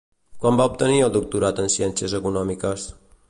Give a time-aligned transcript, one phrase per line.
[0.43, 2.89] Quan va obtenir el Doctorat en Ciències Econòmiques?